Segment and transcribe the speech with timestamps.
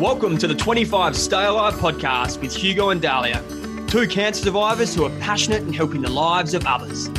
[0.00, 3.44] Welcome to the 25 Stay Alive podcast with Hugo and Dahlia,
[3.86, 7.10] two cancer survivors who are passionate in helping the lives of others.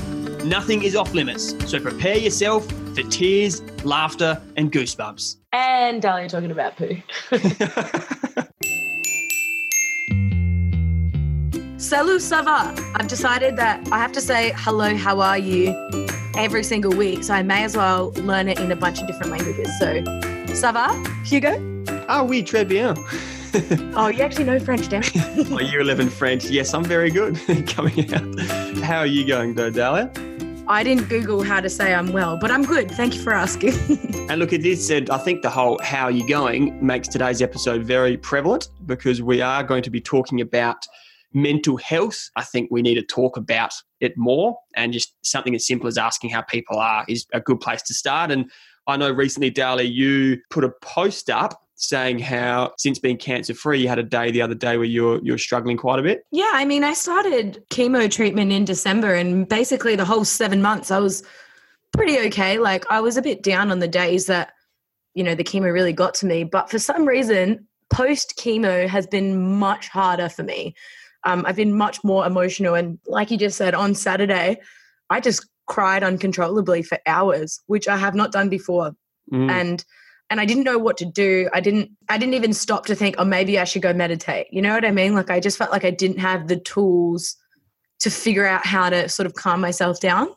[0.44, 5.36] Nothing is off limits, so prepare yourself for tears, laughter, and goosebumps.
[5.54, 6.98] And Dahlia talking about poo.
[11.78, 12.74] Salut, ça va?
[12.96, 15.76] I've decided that I have to say hello, how are you
[16.36, 19.32] every single week, so I may as well learn it in a bunch of different
[19.32, 19.70] languages.
[19.78, 20.02] So,
[20.56, 21.71] ça va, Hugo?
[22.08, 22.96] Ah oui, très bien.
[23.98, 25.50] Oh, you actually know French, damn it.
[25.50, 26.46] My year 11 French.
[26.46, 27.36] Yes, I'm very good
[27.68, 28.40] coming out.
[28.80, 30.10] How are you going though, Dahlia?
[30.70, 32.90] I didn't Google how to say I'm well, but I'm good.
[32.92, 33.74] Thank you for asking.
[34.32, 37.42] And look, it is said, I think the whole how are you going makes today's
[37.42, 40.88] episode very prevalent because we are going to be talking about
[41.34, 42.30] mental health.
[42.38, 45.98] I think we need to talk about it more and just something as simple as
[45.98, 48.32] asking how people are is a good place to start.
[48.32, 48.50] And
[48.88, 53.82] I know recently, Dahlia, you put a post up saying how since being cancer free,
[53.82, 56.24] you had a day the other day where you're you're struggling quite a bit.
[56.32, 60.92] Yeah, I mean, I started chemo treatment in December, and basically the whole seven months,
[60.92, 61.24] I was
[61.92, 62.58] pretty okay.
[62.58, 64.54] Like, I was a bit down on the days that,
[65.14, 66.44] you know, the chemo really got to me.
[66.44, 70.74] But for some reason, post chemo has been much harder for me.
[71.24, 72.76] Um, I've been much more emotional.
[72.76, 74.60] And like you just said, on Saturday,
[75.10, 78.94] I just cried uncontrollably for hours, which I have not done before.
[79.32, 79.52] Mm.
[79.52, 79.86] And
[80.32, 81.50] and I didn't know what to do.
[81.54, 84.48] I didn't I didn't even stop to think, oh, maybe I should go meditate.
[84.52, 85.14] You know what I mean?
[85.14, 87.36] Like I just felt like I didn't have the tools
[88.00, 90.30] to figure out how to sort of calm myself down.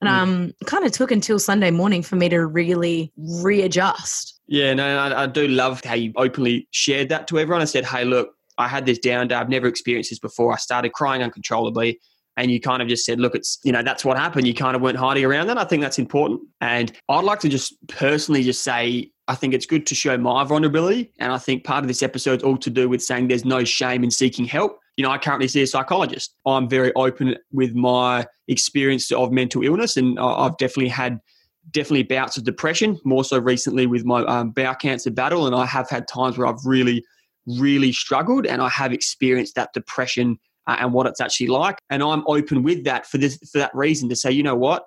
[0.00, 0.12] And Mm.
[0.22, 4.38] um kind of took until Sunday morning for me to really readjust.
[4.46, 7.60] Yeah, no, I, I do love how you openly shared that to everyone.
[7.60, 9.34] I said, hey, look, I had this down day.
[9.34, 10.52] I've never experienced this before.
[10.52, 11.98] I started crying uncontrollably.
[12.36, 14.46] And you kind of just said, look, it's, you know, that's what happened.
[14.46, 15.58] You kind of weren't hiding around that.
[15.58, 16.40] I think that's important.
[16.60, 20.42] And I'd like to just personally just say, I think it's good to show my
[20.42, 21.12] vulnerability.
[21.18, 23.62] And I think part of this episode is all to do with saying there's no
[23.62, 24.80] shame in seeking help.
[24.96, 26.34] You know, I currently see a psychologist.
[26.46, 29.98] I'm very open with my experience of mental illness.
[29.98, 31.20] And I've definitely had
[31.70, 35.46] definitely bouts of depression, more so recently with my um, bowel cancer battle.
[35.46, 37.04] And I have had times where I've really,
[37.46, 41.78] really struggled and I have experienced that depression uh, and what it's actually like.
[41.90, 44.86] And I'm open with that for this for that reason to say, you know what,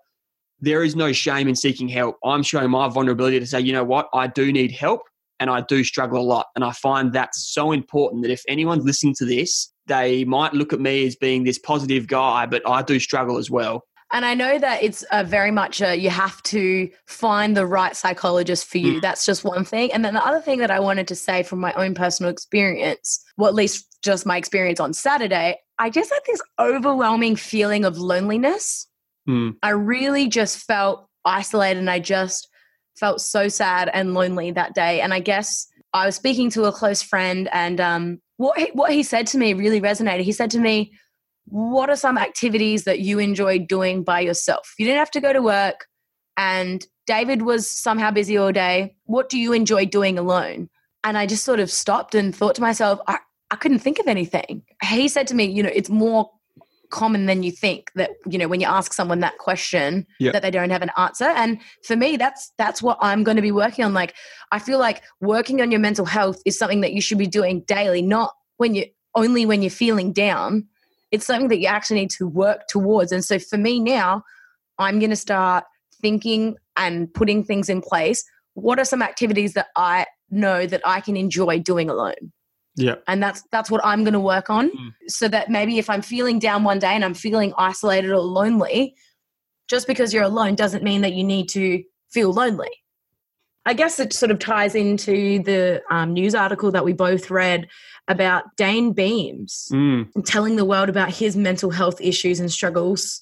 [0.62, 2.18] there is no shame in seeking help.
[2.24, 5.02] I'm showing my vulnerability to say, you know what, I do need help
[5.40, 6.48] and I do struggle a lot.
[6.56, 10.72] And I find that's so important that if anyone's listening to this, they might look
[10.72, 13.84] at me as being this positive guy, but I do struggle as well.
[14.14, 17.96] And I know that it's uh, very much a, you have to find the right
[17.96, 18.98] psychologist for you.
[18.98, 19.02] Mm.
[19.02, 19.92] That's just one thing.
[19.94, 23.24] And then the other thing that I wanted to say from my own personal experience,
[23.38, 27.98] well, at least just my experience on Saturday, I just had this overwhelming feeling of
[27.98, 28.86] loneliness.
[29.28, 29.56] Mm.
[29.62, 32.48] I really just felt isolated and I just
[32.98, 35.02] felt so sad and lonely that day.
[35.02, 38.92] And I guess I was speaking to a close friend and um, what, he, what
[38.92, 40.22] he said to me really resonated.
[40.22, 40.94] He said to me,
[41.46, 44.74] what are some activities that you enjoy doing by yourself?
[44.78, 45.88] You didn't have to go to work,
[46.38, 48.96] and David was somehow busy all day.
[49.04, 50.70] What do you enjoy doing alone?
[51.04, 53.18] And I just sort of stopped and thought to myself, I,
[53.50, 54.64] I couldn't think of anything.
[54.84, 56.30] He said to me, you know, it's more
[56.92, 60.32] common than you think that you know when you ask someone that question Yeah.
[60.34, 61.26] that they don't have an answer.
[61.26, 63.94] And for me that's that's what i'm going to be working on.
[63.94, 64.14] Like
[64.52, 67.62] i feel like working on your mental health is something that you should be doing
[67.62, 68.86] daily not when you
[69.16, 70.68] only when you're feeling down.
[71.12, 73.12] It's something that you actually need to work towards.
[73.12, 74.24] And so for me now
[74.78, 75.64] i'm going to start
[76.02, 78.24] thinking and putting things in place.
[78.54, 82.32] What are some activities that i know that i can enjoy doing alone
[82.76, 82.96] Yeah.
[83.08, 84.92] and that's that's what i'm going to work on Mm.
[85.08, 88.96] so that maybe if i'm feeling down one day and i'm feeling isolated or lonely
[89.68, 92.70] just because you're alone doesn't mean that you need to feel lonely
[93.66, 97.68] i guess it sort of ties into the um, news article that we both read
[98.08, 100.08] about dane beams Mm.
[100.26, 103.22] telling the world about his mental health issues and struggles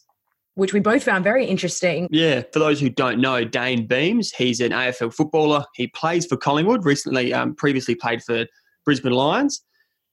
[0.56, 4.60] which we both found very interesting Yeah, for those who don't know, Dane Beams, he's
[4.60, 5.63] an AFL footballer.
[5.74, 8.45] He plays for Collingwood, recently, um, previously played for
[8.86, 9.62] Brisbane Lions.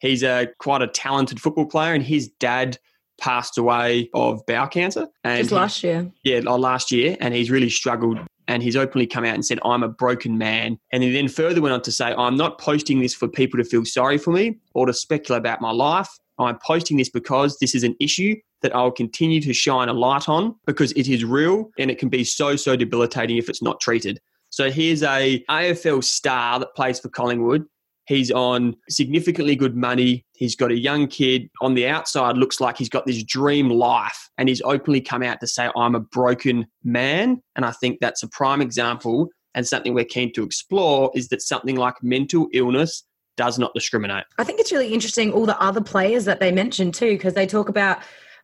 [0.00, 2.78] He's a quite a talented football player, and his dad
[3.18, 5.08] passed away of bowel cancer.
[5.24, 8.18] And just last year yeah, last year, and he's really struggled.
[8.48, 10.78] And he's openly come out and said, I'm a broken man.
[10.92, 13.64] And he then further went on to say, I'm not posting this for people to
[13.64, 16.08] feel sorry for me or to speculate about my life.
[16.38, 20.28] I'm posting this because this is an issue that I'll continue to shine a light
[20.28, 23.80] on because it is real and it can be so, so debilitating if it's not
[23.80, 24.20] treated.
[24.50, 27.66] So here's a AFL star that plays for Collingwood.
[28.06, 30.24] He's on significantly good money.
[30.34, 31.50] He's got a young kid.
[31.60, 34.28] On the outside, looks like he's got this dream life.
[34.38, 37.42] And he's openly come out to say, I'm a broken man.
[37.56, 41.42] And I think that's a prime example and something we're keen to explore is that
[41.42, 43.02] something like mental illness
[43.36, 44.24] does not discriminate.
[44.38, 47.46] I think it's really interesting all the other players that they mentioned too, because they
[47.46, 47.98] talk about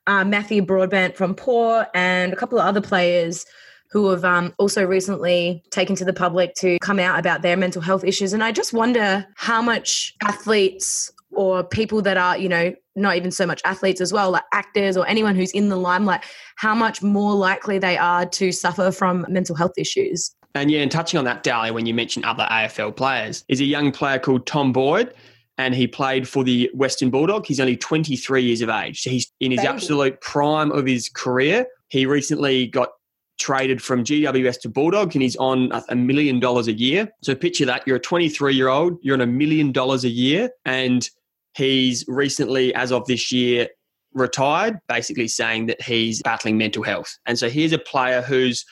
[0.07, 3.47] uh, Matthew Broadbent from Port and a couple of other players
[3.93, 7.83] who have um, also recently taken to the public to come out about their mental
[7.83, 8.33] health issues.
[8.33, 13.31] And I just wonder how much athletes or people that are, you know, not even
[13.31, 16.23] so much athletes as well, like actors or anyone who's in the limelight,
[16.57, 20.35] how much more likely they are to suffer from mental health issues.
[20.55, 23.65] And yeah, and touching on that, Dahlia, when you mentioned other AFL players, is a
[23.65, 25.13] young player called Tom Boyd
[25.59, 27.47] and he played for the Western Bulldog.
[27.47, 29.03] He's only 23 years of age.
[29.03, 29.69] So he's in his Baby.
[29.69, 31.67] absolute prime of his career.
[31.89, 32.91] He recently got
[33.39, 37.09] traded from GWS to Bulldog and he's on a million dollars a year.
[37.23, 40.51] So picture that you're a 23 year old, you're on a million dollars a year,
[40.65, 41.09] and
[41.55, 43.69] he's recently, as of this year,
[44.15, 47.19] retired, basically saying that he's battling mental health.
[47.27, 48.65] And so here's a player who's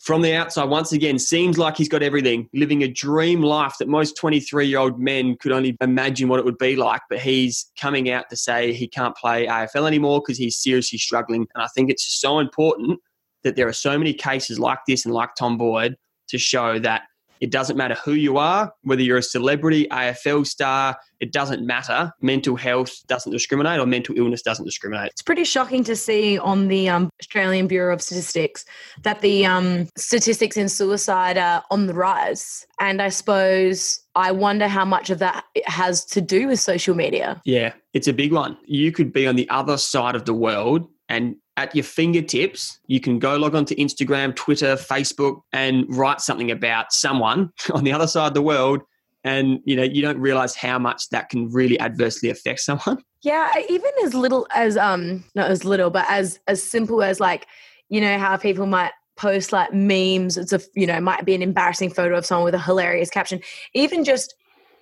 [0.00, 3.86] from the outside, once again, seems like he's got everything, living a dream life that
[3.86, 7.02] most 23 year old men could only imagine what it would be like.
[7.10, 11.46] But he's coming out to say he can't play AFL anymore because he's seriously struggling.
[11.54, 12.98] And I think it's so important
[13.44, 15.96] that there are so many cases like this and like Tom Boyd
[16.28, 17.02] to show that
[17.40, 22.12] it doesn't matter who you are, whether you're a celebrity, AFL star, it doesn't matter.
[22.20, 25.10] Mental health doesn't discriminate or mental illness doesn't discriminate.
[25.12, 28.64] It's pretty shocking to see on the um, Australian Bureau of Statistics
[29.02, 32.66] that the um, statistics in suicide are on the rise.
[32.78, 37.40] And I suppose I wonder how much of that has to do with social media.
[37.44, 38.58] Yeah, it's a big one.
[38.66, 43.00] You could be on the other side of the world and at your fingertips, you
[43.00, 47.92] can go log on to Instagram, Twitter, Facebook, and write something about someone on the
[47.92, 48.80] other side of the world.
[49.24, 53.02] And you know, you don't realize how much that can really adversely affect someone.
[53.22, 57.46] Yeah, even as little as um not as little, but as as simple as like,
[57.88, 60.38] you know, how people might post like memes.
[60.38, 63.40] It's a you know, might be an embarrassing photo of someone with a hilarious caption.
[63.74, 64.34] Even just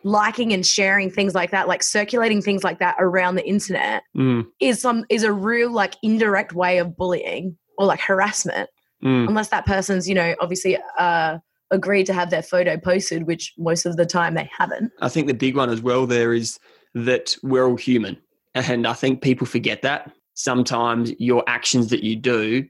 [0.05, 4.47] liking and sharing things like that like circulating things like that around the internet mm.
[4.61, 8.71] is some is a real like indirect way of bullying or like harassment
[9.03, 9.29] mm.
[9.29, 11.39] unless that person's you know obviously uh
[11.71, 15.27] agreed to have their photo posted which most of the time they haven't i think
[15.27, 16.59] the big one as well there is
[16.95, 18.17] that we're all human
[18.55, 22.65] and i think people forget that sometimes your actions that you do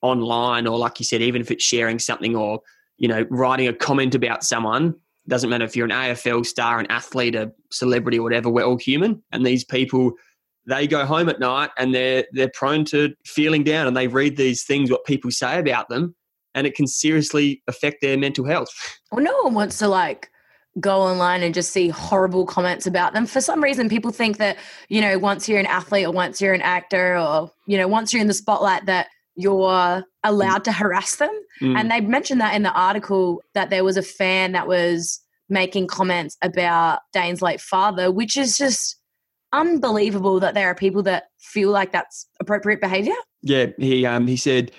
[0.00, 2.60] online or like you said even if it's sharing something or
[2.96, 4.94] you know writing a comment about someone
[5.30, 8.50] doesn't matter if you're an AFL star, an athlete, a celebrity, or whatever.
[8.50, 10.12] We're all human, and these people
[10.66, 14.36] they go home at night and they're they're prone to feeling down, and they read
[14.36, 16.14] these things what people say about them,
[16.54, 18.70] and it can seriously affect their mental health.
[19.12, 20.30] Well, no one wants to like
[20.78, 23.26] go online and just see horrible comments about them.
[23.26, 24.56] For some reason, people think that,
[24.88, 28.12] you know, once you're an athlete or once you're an actor or, you know, once
[28.12, 29.08] you're in the spotlight, that
[29.40, 31.30] you're allowed to harass them.
[31.60, 31.78] Mm.
[31.78, 35.88] And they mentioned that in the article that there was a fan that was making
[35.88, 38.96] comments about Dane's late father, which is just
[39.52, 43.14] unbelievable that there are people that feel like that's appropriate behavior.
[43.42, 44.70] Yeah, he um he said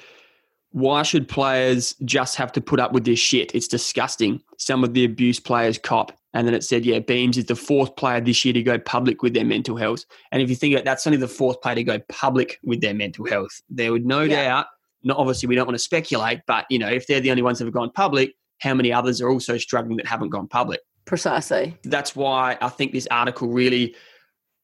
[0.72, 3.54] why should players just have to put up with this shit?
[3.54, 4.42] It's disgusting.
[4.58, 6.18] Some of the abuse players cop.
[6.33, 9.22] And then it said, yeah, Beams is the fourth player this year to go public
[9.22, 10.06] with their mental health.
[10.31, 12.81] And if you think about it, that's only the fourth player to go public with
[12.81, 13.62] their mental health.
[13.69, 14.44] There would no yeah.
[14.44, 14.68] doubt,
[15.04, 17.60] not obviously we don't want to speculate, but you know, if they're the only ones
[17.60, 20.79] that have gone public, how many others are also struggling that haven't gone public?
[21.06, 21.77] Precisely.
[21.84, 23.96] That's why I think this article really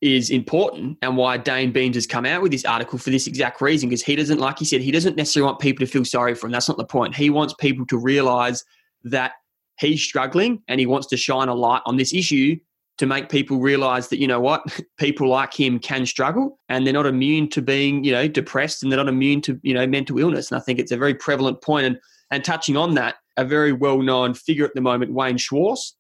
[0.01, 3.60] is important and why Dane Beams has come out with this article for this exact
[3.62, 6.36] reason because he doesn't, like he said, he doesn't necessarily want people to feel sorry
[6.36, 6.51] for him.
[6.51, 7.15] That's not the point.
[7.15, 8.63] He wants people to realize
[9.06, 9.34] that
[9.79, 12.55] he's struggling and he wants to shine a light on this issue
[12.98, 14.63] to make people realize that you know what
[14.98, 18.91] people like him can struggle and they're not immune to being you know depressed and
[18.91, 21.62] they're not immune to you know mental illness and i think it's a very prevalent
[21.62, 21.98] point and
[22.31, 25.93] and touching on that a very well known figure at the moment Wayne Schwass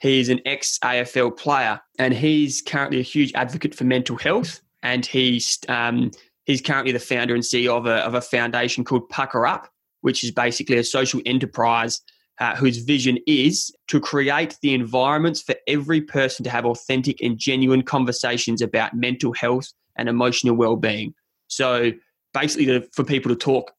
[0.00, 4.60] He's an ex AFL player and he's currently a huge advocate for mental health.
[4.82, 6.10] And he's, um,
[6.44, 9.68] he's currently the founder and CEO of a, of a foundation called Puka Up,
[10.00, 12.00] which is basically a social enterprise
[12.40, 17.38] uh, whose vision is to create the environments for every person to have authentic and
[17.38, 21.14] genuine conversations about mental health and emotional well-being.
[21.48, 21.92] So
[22.32, 23.72] basically, to, for people to talk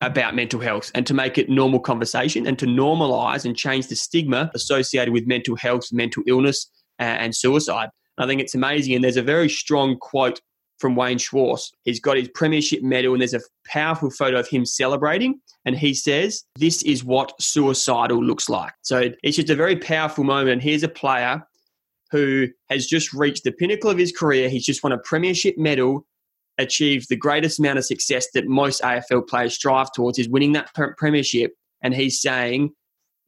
[0.00, 3.96] about mental health and to make it normal conversation and to normalize and change the
[3.96, 7.88] stigma associated with mental health, mental illness, and suicide.
[8.18, 8.94] I think it's amazing.
[8.94, 10.40] And there's a very strong quote
[10.78, 11.70] from Wayne Schwass.
[11.84, 15.40] He's got his premiership medal, and there's a powerful photo of him celebrating.
[15.64, 18.72] And he says, This is what suicidal looks like.
[18.82, 20.50] So it's just a very powerful moment.
[20.50, 21.46] And here's a player
[22.10, 24.48] who has just reached the pinnacle of his career.
[24.48, 26.06] He's just won a premiership medal
[26.58, 30.70] achieved the greatest amount of success that most AFL players strive towards is winning that
[30.96, 31.52] premiership.
[31.82, 32.72] And he's saying,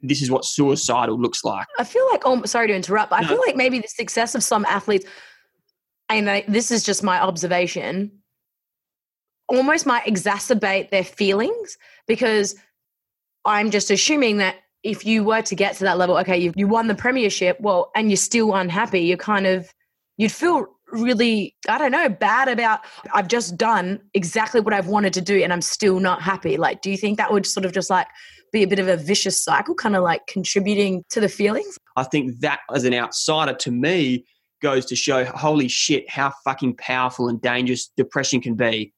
[0.00, 1.66] this is what suicidal looks like.
[1.78, 3.26] I feel like, oh, sorry to interrupt, but No.
[3.26, 5.06] I feel like maybe the success of some athletes,
[6.08, 8.12] and I, this is just my observation,
[9.48, 12.56] almost might exacerbate their feelings because
[13.44, 16.68] I'm just assuming that if you were to get to that level, okay, you you
[16.68, 19.72] won the premiership, well, and you're still unhappy, you're kind of
[20.16, 22.80] you'd feel really I don't know bad about
[23.12, 26.56] I've just done exactly what I've wanted to do and I'm still not happy.
[26.56, 28.06] Like, do you think that would sort of just like
[28.52, 31.78] be a bit of a vicious cycle, kind of like contributing to the feelings?
[31.96, 34.24] I think that as an outsider to me
[34.62, 38.92] goes to show holy shit how fucking powerful and dangerous depression can be.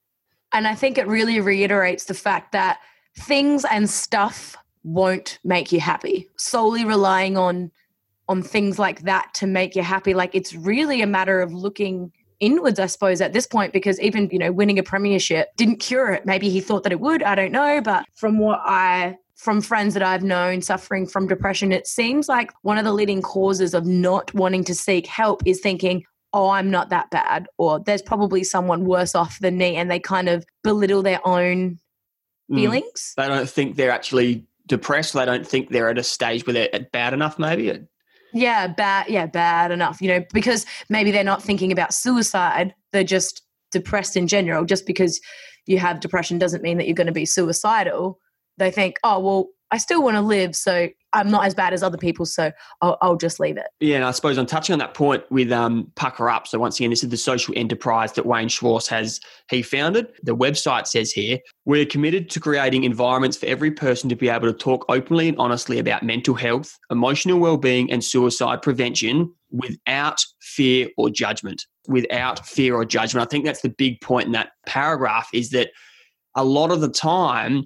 [0.52, 2.78] And I think it really reiterates the fact that
[3.16, 6.28] things and stuff won't make you happy.
[6.36, 7.70] Solely relying on
[8.28, 12.12] on things like that to make you happy, like it's really a matter of looking
[12.40, 16.12] inwards, I suppose, at this point, because even, you know, winning a premiership didn't cure
[16.12, 16.26] it.
[16.26, 17.80] Maybe he thought that it would, I don't know.
[17.80, 22.50] But from what I from friends that I've known suffering from depression, it seems like
[22.62, 26.70] one of the leading causes of not wanting to seek help is thinking, oh, I'm
[26.70, 29.76] not that bad, or there's probably someone worse off than me.
[29.76, 31.78] And they kind of belittle their own
[32.50, 32.56] Mm.
[32.56, 33.12] feelings.
[33.16, 35.12] They don't think they're actually depressed.
[35.12, 37.78] They don't think they're at a stage where they're at bad enough, maybe.
[38.32, 39.08] Yeah, bad.
[39.08, 40.00] Yeah, bad enough.
[40.00, 42.74] You know, because maybe they're not thinking about suicide.
[42.92, 44.64] They're just depressed in general.
[44.64, 45.20] Just because
[45.66, 48.18] you have depression doesn't mean that you're going to be suicidal.
[48.56, 51.82] They think, oh, well, I still want to live, so I'm not as bad as
[51.82, 53.66] other people, so I'll, I'll just leave it.
[53.80, 56.46] Yeah, and I suppose I'm touching on that point with um, Puka Up.
[56.46, 60.08] So once again, this is the social enterprise that Wayne Schwass has he founded.
[60.22, 64.48] The website says here we're committed to creating environments for every person to be able
[64.48, 70.88] to talk openly and honestly about mental health, emotional well-being, and suicide prevention without fear
[70.96, 71.64] or judgment.
[71.86, 75.28] Without fear or judgment, I think that's the big point in that paragraph.
[75.32, 75.70] Is that
[76.34, 77.64] a lot of the time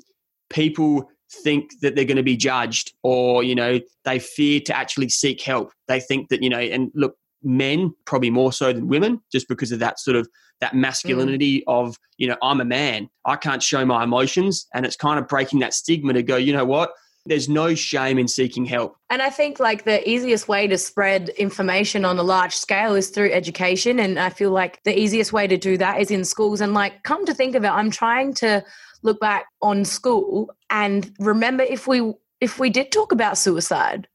[0.49, 5.09] people think that they're going to be judged or you know they fear to actually
[5.09, 9.21] seek help they think that you know and look men probably more so than women
[9.33, 10.29] just because of that sort of
[10.61, 11.63] that masculinity mm.
[11.67, 15.27] of you know i'm a man i can't show my emotions and it's kind of
[15.27, 16.93] breaking that stigma to go you know what
[17.25, 21.29] there's no shame in seeking help And I think like the easiest way to spread
[21.31, 24.01] information on a large scale is through education.
[24.01, 26.61] And I feel like the easiest way to do that is in schools.
[26.61, 28.65] And like, come to think of it, I'm trying to
[29.03, 34.09] look back on school and remember if we if we did talk about suicide.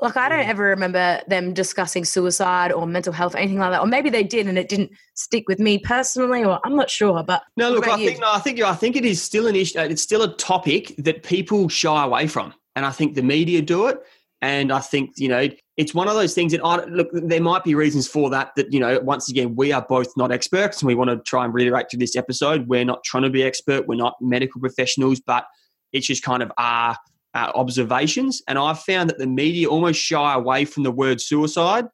[0.00, 0.48] Like I don't mm.
[0.48, 3.80] ever remember them discussing suicide or mental health or anything like that.
[3.80, 7.22] Or maybe they did and it didn't stick with me personally, or I'm not sure.
[7.22, 8.08] But no look i you?
[8.08, 10.94] think no, i think i think it is still an issue it's still a topic
[10.98, 13.98] that people shy away from and i think the media do it
[14.42, 17.64] and i think you know it's one of those things that I, look there might
[17.64, 20.86] be reasons for that that you know once again we are both not experts and
[20.86, 22.68] we want to try and reiterate to this episode.
[22.68, 23.86] We're not trying to be expert.
[23.86, 25.46] We're not medical professionals but
[25.92, 26.96] it's just kind of our,
[27.34, 28.42] our observations.
[28.46, 31.86] And i've found that the media almost shy away from the word suicide.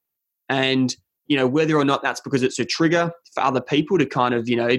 [0.48, 0.94] And
[1.26, 4.34] you know whether or not that's because it's a trigger for other people to kind
[4.34, 4.76] of you know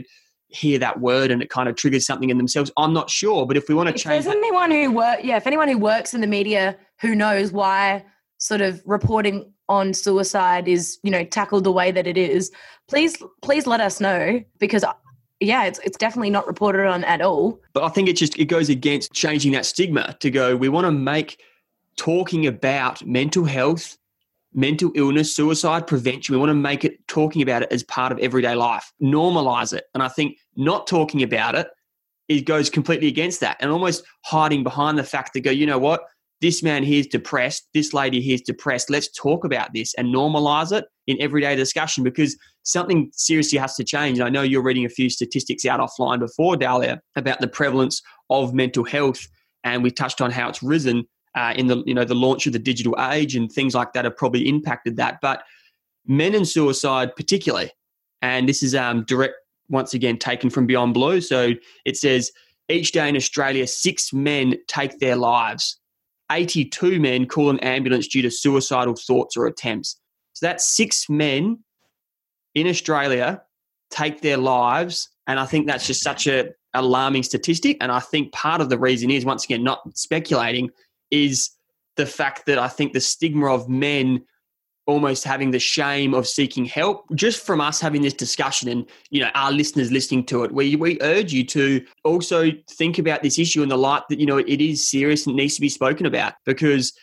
[0.50, 3.48] hear that word and it kind of triggers something in themselves i'm not sure.
[3.48, 5.70] But if we want to if change there's that, anyone who work, yeah, if anyone
[5.70, 8.04] who works in the media who knows why
[8.42, 12.52] sort of reporting on suicide is, you know, tackled the way that it is,
[12.88, 14.84] please, please let us know because,
[15.40, 17.60] yeah, it's it's definitely not reported on at all.
[17.74, 20.86] but i think it just it goes against changing that stigma to go we want
[20.86, 21.40] to make
[21.98, 23.98] talking about mental health
[24.54, 28.20] mental illness suicide prevention we want to make it talking about it as part of
[28.20, 29.86] everyday life normalize it.
[29.94, 31.68] And i think not talking about it
[32.28, 35.80] it goes completely against that and almost hiding behind the fact that go you know
[35.80, 36.02] what
[36.42, 37.68] this man here is depressed.
[37.74, 38.90] This lady here is depressed.
[38.90, 43.84] Let's talk about this and normalize it in everyday discussion because something seriously has to
[43.84, 44.18] change.
[44.18, 48.02] And i know you're reading a few statistics out offline before dahlia about the prevalence
[48.30, 49.28] of mental health.
[49.64, 52.54] And we touched on how it's risen uh, in the you know the launch of
[52.54, 55.20] the digital age and things like that have probably impacted that.
[55.22, 55.44] But
[56.08, 57.72] men and suicide particularly
[58.24, 59.36] and this is um, direct
[59.70, 61.22] once again taken from beyond blue.
[61.22, 61.54] So
[61.86, 62.32] it says
[62.70, 65.81] each day in australia six men take their lives
[66.32, 70.00] 82 men call an ambulance due to suicidal thoughts or attempts.
[70.34, 71.60] So that's six men
[72.54, 73.42] in australia
[73.92, 77.78] take their lives and i think that's just such a alarming statistic.
[77.82, 80.70] And i think part of the reason is once again not speculating
[81.12, 81.52] is
[81.98, 84.24] the fact that I think the stigma of men
[84.88, 89.22] almost having the shame of seeking help just from us having this discussion and you
[89.22, 93.38] know our listeners listening to it we we urge you to also think about this
[93.38, 96.06] issue in the light that you know it is serious and needs to be spoken
[96.06, 96.94] about because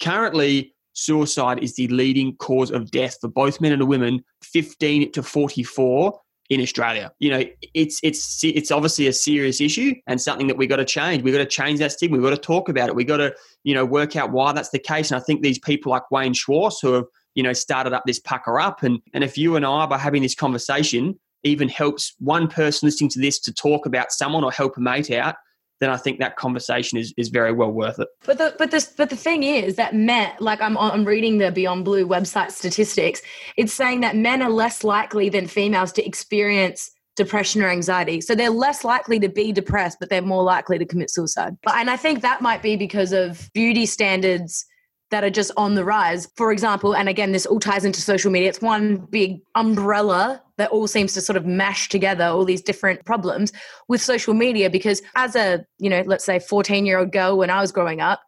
[0.00, 5.22] currently suicide is the leading cause of death for both men and women 15 to
[5.22, 7.12] 44 in Australia.
[7.18, 10.84] You know, it's it's it's obviously a serious issue and something that we got to
[10.84, 11.22] change.
[11.22, 12.16] We got to change that stigma.
[12.16, 12.94] We got to talk about it.
[12.94, 15.10] We got to you know work out why that's the case.
[15.10, 17.04] And I think these people like Wayne Schwass who have
[17.36, 20.22] you know started up this Puka Up, and and if you and I by having
[20.22, 24.76] this conversation even helps one person listening to this to talk about someone or help
[24.76, 25.36] a mate out,
[25.78, 28.08] then I think that conversation is, is very well worth it.
[28.24, 31.52] But the but this but the thing is that men like I'm I'm reading the
[31.52, 33.22] Beyond Blue website statistics.
[33.56, 38.20] It's saying that men are less likely than females to experience depression or anxiety.
[38.20, 41.56] So they're less likely to be depressed, but they're more likely to commit suicide.
[41.66, 44.66] And I think that might be because of beauty standards
[45.10, 46.28] that are just on the rise.
[46.36, 48.48] For example, and again, this all ties into social media.
[48.48, 53.04] It's one big umbrella that all seems to sort of mash together all these different
[53.04, 53.52] problems
[53.88, 54.68] with social media.
[54.68, 58.00] Because as a, you know, let's say 14 year old girl when I was growing
[58.00, 58.20] up,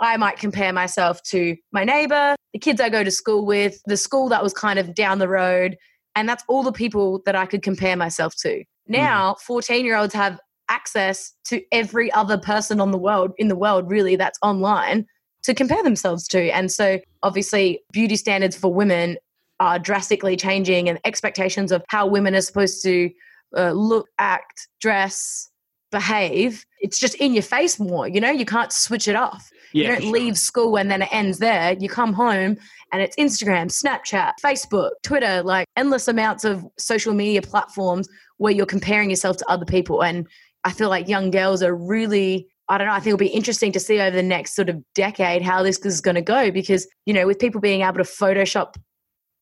[0.00, 3.96] I might compare myself to my neighbor, the kids I go to school with, the
[3.96, 5.76] school that was kind of down the road.
[6.16, 8.58] And that's all the people that I could compare myself to.
[8.58, 8.64] Mm.
[8.88, 13.56] Now, 14 year olds have access to every other person on the world, in the
[13.56, 15.06] world, really, that's online
[15.42, 16.50] to compare themselves to.
[16.50, 19.16] And so, obviously, beauty standards for women
[19.60, 23.10] are drastically changing, and expectations of how women are supposed to
[23.56, 25.50] uh, look, act, dress,
[25.92, 26.64] behave.
[26.80, 28.08] It's just in your face more.
[28.08, 29.50] You know, you can't switch it off.
[29.72, 30.12] Yeah, you don't sure.
[30.12, 31.76] leave school and then it ends there.
[31.78, 32.56] You come home
[32.92, 38.08] and it's Instagram, Snapchat, Facebook, Twitter, like endless amounts of social media platforms
[38.38, 40.02] where you're comparing yourself to other people.
[40.02, 40.26] And
[40.64, 42.94] I feel like young girls are really I don't know.
[42.94, 45.76] I think it'll be interesting to see over the next sort of decade how this
[45.84, 48.76] is going to go because, you know, with people being able to Photoshop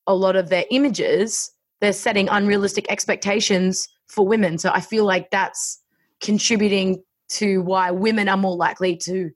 [0.09, 4.59] a lot of their images, they're setting unrealistic expectations for women.
[4.59, 5.81] So I feel like that's
[6.21, 9.31] contributing to why women are more likely to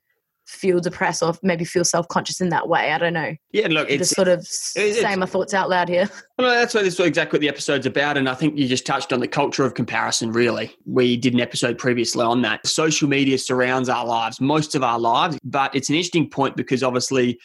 [0.47, 2.93] feel depressed or maybe feel self-conscious in that way.
[2.93, 3.35] I don't know.
[3.53, 6.09] Yeah, look, Just it's sort of it's- say my thoughts out loud here.
[6.37, 8.85] Well, that's what this is exactly what the episode's about, and I think you just
[8.85, 10.33] touched on the culture of comparison.
[10.33, 12.67] Really, we did an episode previously on that.
[12.67, 16.83] Social media surrounds our lives, most of our lives, but it's an interesting point because
[16.83, 17.39] obviously,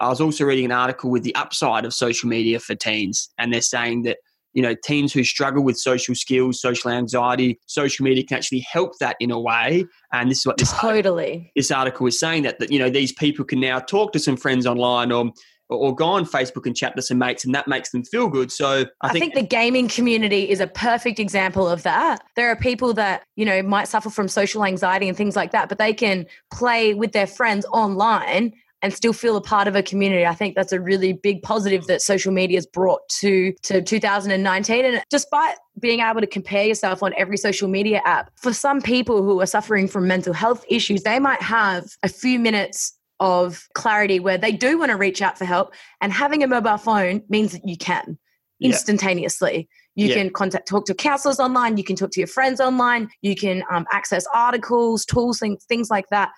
[0.00, 3.52] I was also reading an article with the upside of social media for teens, and
[3.52, 4.16] they're saying that
[4.52, 8.92] you know teens who struggle with social skills, social anxiety, social media can actually help
[9.00, 9.84] that in a way.
[10.12, 11.52] And this is what this Totally.
[11.56, 14.36] this article is saying that that you know these people can now talk to some
[14.36, 15.32] friends online or
[15.70, 18.50] or go on Facebook and chat to some mates, and that makes them feel good.
[18.50, 22.22] So I, I think, the gaming community is a perfect example of that.
[22.34, 25.68] There are people that, you know, might suffer from social anxiety and things like that,
[25.68, 28.52] but they can play with their friends online
[28.82, 30.26] and still feel a part of a community.
[30.26, 34.84] I think that's a really big positive that social media has brought to to 2019
[34.84, 39.22] and despite being able to compare yourself on every social media app, for some people
[39.22, 44.18] who are suffering from mental health issues, they might have a few minutes of clarity
[44.18, 47.52] where they do want to reach out for help and having a mobile phone means
[47.52, 48.18] that you can
[48.58, 48.68] Yeah.
[48.68, 49.68] instantaneously.
[49.94, 50.14] You Yeah.
[50.14, 51.76] can contact, talk to counselors online.
[51.76, 53.10] You can talk to your friends online.
[53.20, 56.30] You can um, access articles, tools, things, things like that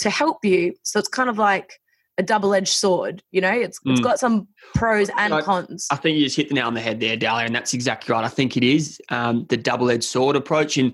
[0.00, 0.74] to help you.
[0.84, 1.72] So it's kind of like
[2.18, 3.22] a double-edged sword.
[3.30, 4.04] You know, it's it's Mm.
[4.04, 5.86] got some pros and I- cons.
[5.90, 8.12] I think you just hit the nail on the head there, Dahlia, and that's exactly
[8.12, 8.24] right.
[8.24, 10.92] I think it is um, the double-edged sword approach, and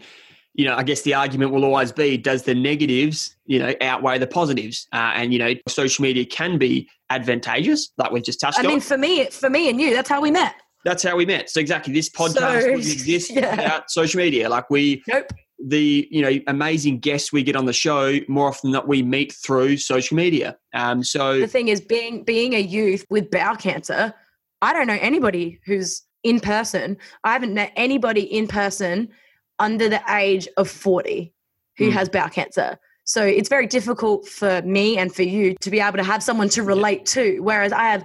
[0.57, 4.19] you know, I guess the argument will always be: does the negatives, you know, outweigh
[4.19, 4.87] the positives?
[4.93, 8.67] Uh, and you know, social media can be advantageous, like we've just touched I on.
[8.67, 10.55] I mean, for me, for me and you, that's how we met.
[10.85, 11.49] that's how we met.
[11.51, 13.51] So exactly, this podcast So, wouldn't exist yeah.
[13.57, 14.49] without social media.
[14.49, 15.27] Like we, Nope.
[15.59, 19.03] The you know amazing guests we get on the show more often than not we
[19.03, 20.57] meet through social media.
[20.75, 24.13] Um, so The thing is, being being a youth with bowel cancer,
[24.63, 26.97] I don't know anybody who's in person.
[27.23, 29.09] I haven't met anybody in person
[29.59, 31.33] under the age of 40
[31.79, 31.93] who Mm.
[31.93, 32.79] has bowel cancer.
[33.05, 36.49] So it's very difficult for me and for you to be able to have someone
[36.51, 37.39] to relate to.
[37.41, 38.05] Whereas I have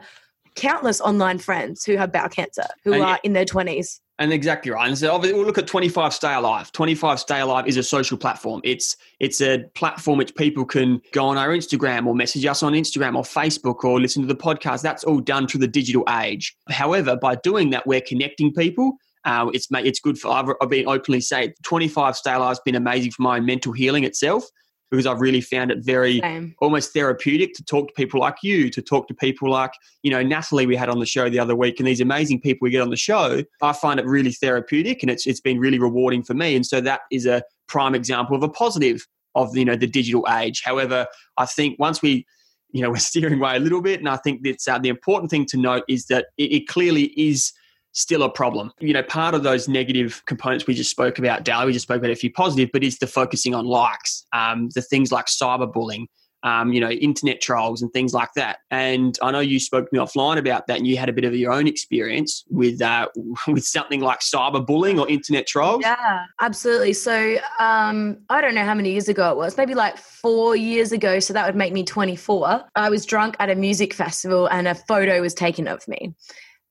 [0.60, 4.00] countless online friends who have bowel cancer who And are in their 20s.
[4.20, 4.86] And exactly right.
[4.86, 6.74] And so obviously we'll look at 25 Stay Alive.
[6.74, 8.60] 25 Stay Alive is a social platform.
[8.66, 12.74] It's it's a platform which people can go on our Instagram or message us on
[12.74, 14.82] Instagram or Facebook or listen to the podcast.
[14.82, 16.54] That's all done through the digital age.
[16.68, 18.98] However, by doing that, we're connecting people.
[19.24, 20.32] Uh, it's it's good for.
[20.32, 24.04] I've, I've been openly say 25 Stay Alive has been amazing for my mental healing
[24.04, 24.44] itself
[24.92, 26.56] because I've really found it very Same.
[26.60, 29.72] almost therapeutic to talk to people like you, to talk to people like,
[30.04, 32.66] you know, Natalie we had on the show the other week and these amazing people
[32.66, 33.44] we get on the show.
[33.62, 36.56] I find it really therapeutic and it's it's been really rewarding for me.
[36.56, 40.26] And so that is a prime example of a positive of you know the digital
[40.30, 40.62] age.
[40.64, 41.06] However,
[41.38, 42.26] I think once we
[42.72, 45.30] you know we're steering away a little bit and I think that's uh, the important
[45.30, 47.52] thing to note is that it, it clearly is
[47.92, 48.72] still a problem.
[48.80, 52.00] You know, part of those negative components we just spoke about, Dal, we just spoke
[52.00, 56.06] about a few positive, but is the focusing on likes, um, the things like cyberbullying,
[56.44, 58.60] um, you know, internet trolls and things like that.
[58.72, 61.26] And I know you spoke to me offline about that, and you had a bit
[61.26, 63.08] of your own experience with uh,
[63.48, 65.82] with something like cyberbullying or internet trolls.
[65.82, 66.94] Yeah, absolutely.
[66.94, 70.92] So um, I don't know how many years ago it was, maybe like four years
[70.92, 71.20] ago.
[71.20, 72.64] So that would make me 24.
[72.76, 76.14] I was drunk at a music festival, and a photo was taken of me.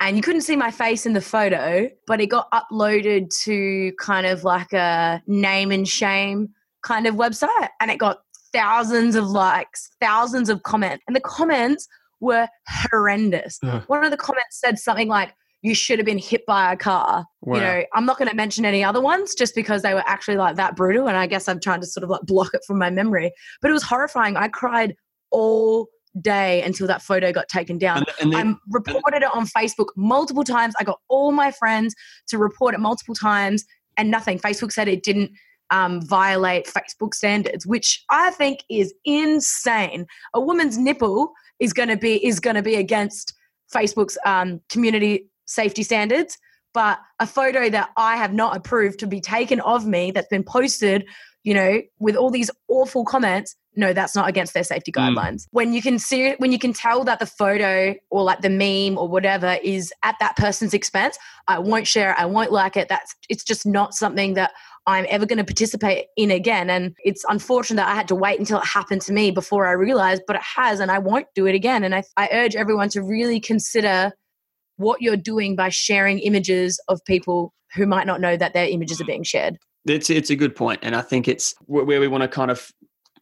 [0.01, 4.27] And you couldn't see my face in the photo, but it got uploaded to kind
[4.27, 6.51] of like a name and shame
[6.83, 7.69] kind of website.
[7.81, 8.19] And it got
[8.53, 11.89] thousands of likes, thousands of comments, and the comments
[12.21, 13.59] were horrendous.
[13.87, 17.27] One of the comments said something like, you should have been hit by a car.
[17.41, 17.57] Wow.
[17.57, 20.37] You know, I'm not going to mention any other ones just because they were actually
[20.37, 21.09] like that brutal.
[21.09, 23.33] And I guess I'm trying to sort of like block it from my memory.
[23.61, 24.37] But it was horrifying.
[24.37, 24.95] I cried
[25.33, 25.89] all
[26.23, 27.99] day until that photo got taken down.
[27.99, 30.75] And, and then, I reported it on Facebook multiple times.
[30.81, 31.95] I got all my friends
[32.29, 33.65] to report it multiple times
[33.97, 34.39] and nothing.
[34.39, 35.33] Facebook said it didn't
[35.71, 40.07] um, violate Facebook standards, which I think is insane.
[40.35, 43.35] A woman's nipple is going to be is going to be against
[43.75, 46.39] Facebook's um, community safety standards,
[46.75, 50.45] but a photo that I have not approved to be taken of me that's been
[50.45, 51.05] posted,
[51.49, 53.57] you know, with all these awful comments.
[53.75, 55.01] No, that's not against their safety hmm.
[55.01, 55.35] guidelines.
[55.35, 55.47] Mm.
[55.53, 58.99] When you can see when you can tell that the photo or like the meme
[58.99, 62.17] or whatever is at that person's expense, I won't share it.
[62.19, 62.91] I won't like it.
[62.91, 64.51] That's it's just not something that
[64.87, 66.69] I'm ever going to participate in again.
[66.69, 69.73] And it's unfortunate that I had to wait until it happened to me before I
[69.73, 71.83] realized, but it has, and I won't do it again.
[71.83, 74.13] And I, I urge everyone to really consider
[74.77, 79.01] what you're doing by sharing images of people who might not know that their images
[79.01, 79.57] are being shared.
[79.89, 80.57] It's, it's a good.
[80.83, 82.73] And I think it's where we want to kind of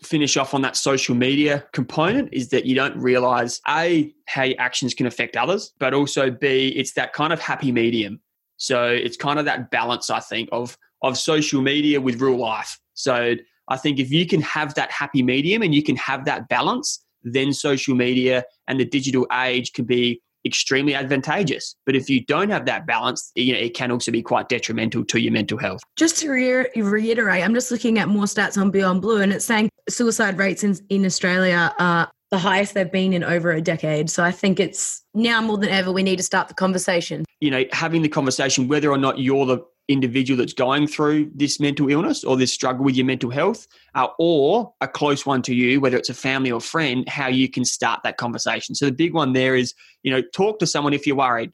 [0.03, 4.61] finish off on that social media component is that you don't realize A, how your
[4.61, 8.21] actions can affect others, but also B, it's that kind of happy medium.
[8.57, 12.79] So it's kind of that balance, I think, of of social media with real life.
[12.95, 13.35] So
[13.69, 17.05] I think if you can have that happy medium and you can have that balance,
[17.23, 21.77] then social media and the digital age can be extremely advantageous.
[21.85, 25.05] But if you don't have that balance, you know, it can also be quite detrimental
[25.05, 25.83] to your mental health.
[25.97, 29.45] Just to re- reiterate, I'm just looking at more stats on Beyond Blue, and it's
[29.45, 34.11] saying suicide rates in, in Australia are the highest they've been in over a decade.
[34.11, 37.25] So I think it's now more than ever we need to start the conversation.
[37.41, 41.61] You know, having the conversation whether or not you're the individual that's going through this
[41.61, 45.55] mental illness or this struggle with your mental health, uh, or a close one to
[45.55, 48.75] you, whether it's a family or friend, how you can start that conversation.
[48.75, 51.53] So the big one there is, you know, talk to someone if you're worried.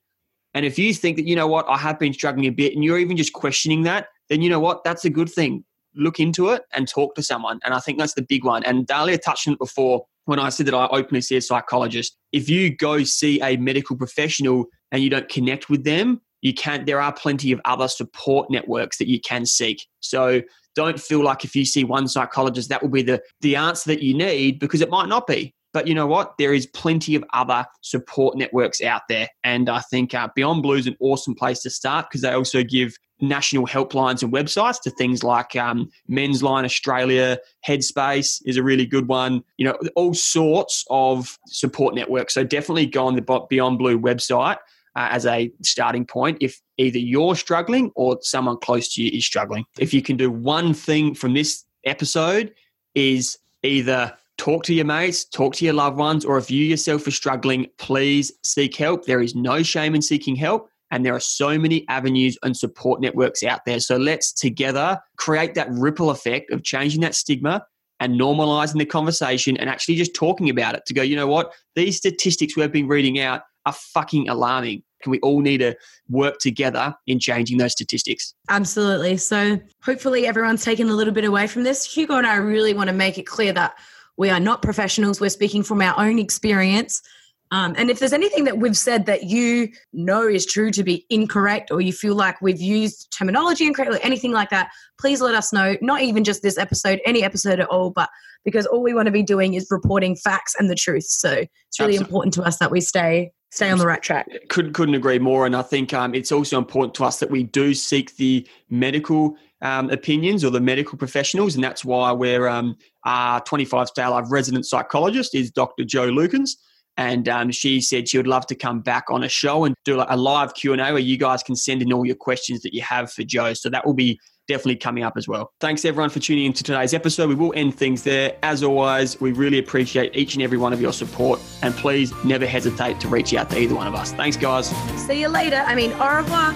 [0.55, 2.85] And if you think that, you know what, I have been struggling a bit and
[2.85, 5.65] you're even just questioning that, then you know what, that's a good thing.
[5.95, 7.61] Look into it and talk to someone.
[7.65, 8.63] And I think that's the big one.
[8.65, 12.17] And Dahlia touched on it before when I said that I openly see a psychologist.
[12.33, 16.85] If you go see a medical professional and you don't connect with them, you can
[16.85, 19.87] there are plenty of other support networks that you can seek.
[20.01, 20.43] So
[20.75, 24.03] don't feel like if you see one psychologist that will be the the answer that
[24.03, 25.55] you need because it might not be.
[25.73, 26.35] But you know what?
[26.37, 29.29] There is plenty of other support networks out there.
[29.45, 32.63] And i think uh, beyond blue is an awesome place to start because they also
[32.63, 38.63] give national helplines and websites to things like um, men's line australia headspace is a
[38.65, 42.35] really good one you know all sorts of support networks.
[42.35, 44.57] So definitely go on the beyond blue website
[44.97, 49.25] uh, as a starting point if either you're struggling or someone close to you is
[49.25, 49.65] struggling.
[49.79, 52.53] If you can do one thing from this episode
[52.95, 57.07] is either talk to your mates, talk to your loved ones, or if you yourself
[57.07, 59.05] are struggling, please seek help.
[59.05, 60.69] There is no shame in seeking help.
[60.91, 63.81] And there are so many avenues and support networks out there.
[63.81, 67.65] So let's together create that ripple effect of changing that stigma
[67.99, 71.53] and normalizing the conversation and actually just talking about it to go, you know what?
[71.77, 74.83] These statistics we've been reading out are fucking alarming.
[75.03, 75.75] Can we all need to
[76.09, 78.35] work together in changing those statistics?
[78.49, 79.17] Absolutely.
[79.17, 81.85] So hopefully everyone's taken a little bit away from this.
[81.85, 83.75] Hugo and I really want to make it clear that
[84.17, 85.21] we are not professionals.
[85.21, 87.03] We're speaking from our own experience.
[87.51, 91.05] Um, and if there's anything that we've said that you know is true to be
[91.11, 95.53] incorrect, or you feel like we've used terminology incorrectly, anything like that, please let us
[95.53, 95.77] know.
[95.83, 98.09] Not even just this episode, any episode at all, but
[98.43, 101.05] because all we want to be doing is reporting facts and the truth.
[101.05, 101.97] So it's really Absolutely.
[101.97, 104.27] important to us that we stay stay on the right track.
[104.49, 105.45] Could, couldn't agree more.
[105.45, 109.37] And I think um, it's also important to us that we do seek the medical
[109.61, 111.55] um, opinions or the medical professionals.
[111.55, 115.85] And that's why we're um, our 25 Stay Alive resident psychologist is Dr.
[115.85, 116.53] Joe Lukens.
[116.97, 119.97] And um, she said she would love to come back on a show and do
[119.97, 122.81] like a live Q&A where you guys can send in all your questions that you
[122.81, 123.53] have for Joe.
[123.53, 125.53] So that will be definitely coming up as well.
[125.61, 127.29] Thanks everyone for tuning in to today's episode.
[127.29, 128.37] We will end things there.
[128.43, 131.41] As always, we really appreciate each and every one of your support.
[131.63, 134.13] And please never hesitate to reach out to either one of us.
[134.13, 134.69] Thanks, guys.
[135.07, 135.63] See you later.
[135.67, 136.53] I mean, au revoir.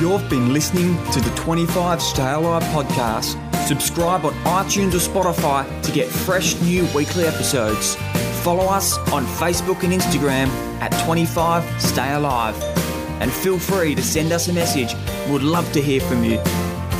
[0.00, 5.92] You've been listening to the 25 Stay Alive podcast Subscribe on iTunes or Spotify to
[5.92, 7.94] get fresh new weekly episodes.
[8.42, 10.48] Follow us on Facebook and Instagram
[10.80, 12.81] at 25 Stay Alive.
[13.22, 14.96] And feel free to send us a message.
[15.30, 16.40] We'd love to hear from you.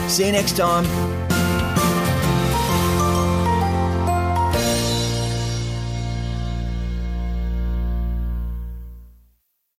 [0.06, 1.21] See you next time.